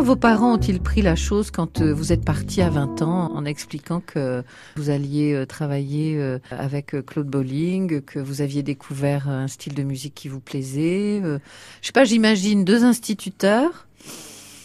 [0.00, 3.32] Comment vos parents ont-ils pris la chose quand euh, vous êtes parti à 20 ans
[3.34, 4.42] en expliquant que
[4.76, 9.82] vous alliez euh, travailler euh, avec Claude Bolling, que vous aviez découvert un style de
[9.82, 13.88] musique qui vous plaisait Je sais pas, j'imagine deux instituteurs.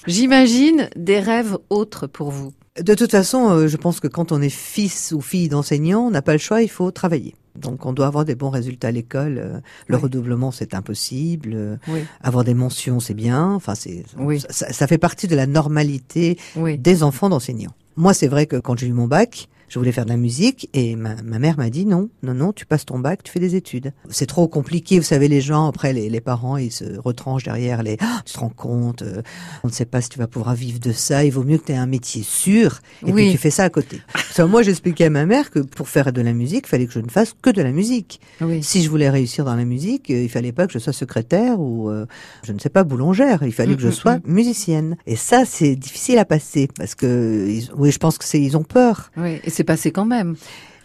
[0.08, 2.54] J'imagine des rêves autres pour vous.
[2.82, 6.22] De toute façon, je pense que quand on est fils ou fille d'enseignant, on n'a
[6.22, 7.36] pas le choix, il faut travailler.
[7.56, 9.38] Donc on doit avoir des bons résultats à l'école.
[9.38, 11.52] Euh, le redoublement c'est impossible.
[11.54, 11.76] Euh,
[12.22, 13.52] avoir des mentions c'est bien.
[13.54, 14.04] Enfin c'est
[14.50, 16.38] ça, fait partie de la normalité
[16.78, 17.74] des enfants d'enseignants.
[17.96, 20.70] Moi c'est vrai que quand j'ai eu mon bac, je voulais faire de la musique
[20.74, 23.40] et ma, ma mère m'a dit non, non, non, tu passes ton bac, tu fais
[23.40, 23.94] des études.
[24.10, 27.84] C'est trop compliqué, vous savez, les gens, après, les, les parents, ils se retranchent derrière
[27.84, 29.22] les, ah, tu te rends compte, euh,
[29.64, 31.66] on ne sait pas si tu vas pouvoir vivre de ça, il vaut mieux que
[31.66, 34.02] tu aies un métier sûr et puis tu fais ça à côté.
[34.40, 37.00] moi, j'expliquais à ma mère que pour faire de la musique, il fallait que je
[37.00, 38.20] ne fasse que de la musique.
[38.62, 41.60] Si je voulais réussir dans la musique, euh, il fallait pas que je sois secrétaire
[41.60, 42.06] ou, euh,
[42.44, 44.22] je ne sais pas, boulangère, il fallait que je mm, mm, sois mm.
[44.26, 44.98] musicienne.
[45.08, 48.64] Et ça, c'est difficile à passer parce que, oui, je pense que c'est, ils ont
[48.64, 49.12] peur.
[49.18, 50.36] Oui c'est passé quand même.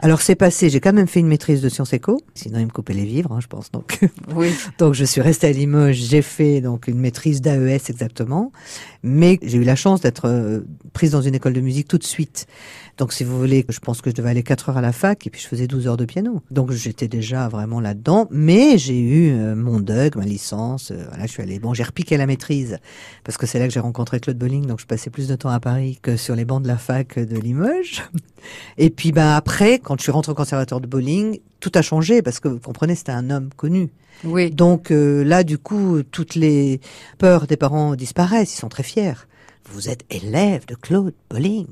[0.02, 2.70] Alors c'est passé, j'ai quand même fait une maîtrise de sciences éco, sinon ils me
[2.70, 3.70] coupaient les vivres, hein, je pense.
[3.70, 3.98] Donc,
[4.34, 4.50] oui.
[4.78, 8.50] donc je suis restée à Limoges, j'ai fait donc une maîtrise d'AES exactement,
[9.02, 10.60] mais j'ai eu la chance d'être euh,
[10.94, 12.46] prise dans une école de musique tout de suite.
[12.96, 15.26] Donc si vous voulez, je pense que je devais aller 4 heures à la fac
[15.26, 16.42] et puis je faisais 12 heures de piano.
[16.50, 21.26] Donc j'étais déjà vraiment là-dedans, mais j'ai eu euh, mon DUG, ma licence, euh, voilà,
[21.26, 21.58] je suis allée.
[21.58, 22.78] Bon, j'ai repiqué la maîtrise
[23.24, 25.50] parce que c'est là que j'ai rencontré Claude Bolling, donc je passais plus de temps
[25.50, 28.02] à Paris que sur les bancs de la fac de Limoges.
[28.78, 32.22] Et puis ben après, quand je suis rentrée au conservatoire de bowling, tout a changé
[32.22, 33.91] parce que vous comprenez, c'était un homme connu.
[34.24, 34.50] Oui.
[34.50, 36.80] Donc euh, là, du coup, toutes les
[37.19, 38.55] peurs des parents disparaissent.
[38.55, 39.27] Ils sont très fiers.
[39.72, 41.66] Vous êtes élève de Claude Bolling.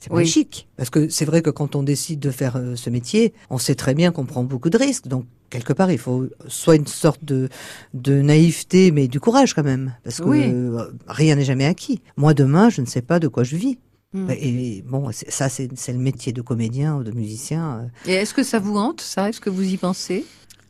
[0.00, 0.68] C'est magique.
[0.76, 3.76] Parce que c'est vrai que quand on décide de faire euh, ce métier, on sait
[3.76, 5.06] très bien qu'on prend beaucoup de risques.
[5.06, 7.48] Donc, quelque part, il faut soit une sorte de,
[7.94, 9.94] de naïveté, mais du courage quand même.
[10.02, 12.02] Parce que euh, rien n'est jamais acquis.
[12.16, 13.78] Moi, demain, je ne sais pas de quoi je vis.
[14.14, 14.28] Hmm.
[14.30, 17.82] Et bon, ça, c'est le métier de comédien ou de musicien.
[18.06, 18.10] Euh.
[18.10, 19.28] Et est-ce que ça vous hante, ça?
[19.28, 20.24] Est-ce que vous y pensez?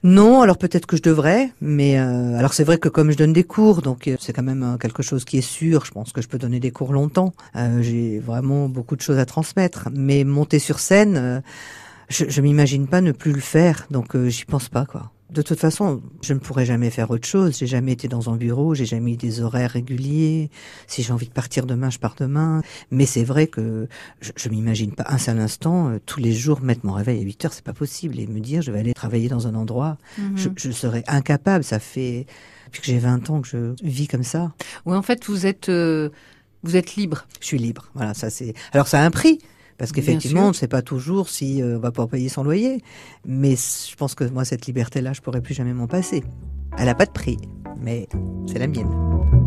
[0.05, 3.33] Non, alors peut-être que je devrais, mais euh, alors c'est vrai que comme je donne
[3.33, 5.85] des cours, donc euh, c'est quand même quelque chose qui est sûr.
[5.85, 7.33] Je pense que je peux donner des cours longtemps.
[7.81, 11.43] J'ai vraiment beaucoup de choses à transmettre, mais monter sur scène,
[12.09, 15.13] je, je m'imagine pas ne plus le faire, donc j'y pense pas quoi.
[15.33, 17.57] De toute façon, je ne pourrais jamais faire autre chose.
[17.57, 20.51] J'ai jamais été dans un bureau, j'ai jamais eu des horaires réguliers.
[20.87, 22.61] Si j'ai envie de partir demain, je pars demain.
[22.91, 23.89] Mais c'est vrai que
[24.21, 27.23] je, je m'imagine pas un seul instant euh, tous les jours mettre mon réveil à
[27.23, 28.21] 8 heures, c'est pas possible.
[28.21, 30.37] Et me dire je vais aller travailler dans un endroit, mhm.
[30.37, 31.65] je, je, serais incapable.
[31.65, 32.27] Ça fait
[32.67, 34.53] depuis que j'ai 20 ans que je vis comme ça.
[34.85, 36.11] Oui, en fait, vous êtes euh,
[36.63, 37.27] vous êtes libre.
[37.41, 37.89] Je suis libre.
[37.95, 38.53] Voilà, ça c'est.
[38.73, 39.39] Alors ça a un prix.
[39.79, 42.83] Parce qu'effectivement, on ne sait pas toujours si euh, on va pouvoir payer son loyer.
[43.27, 46.23] Mais je pense que moi, cette liberté-là, je pourrais plus jamais m'en passer.
[46.79, 47.39] Elle n'a pas de prix,
[47.81, 48.09] mais
[48.47, 49.42] c'est la mienne.